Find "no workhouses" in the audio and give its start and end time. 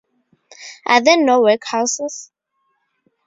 1.23-2.31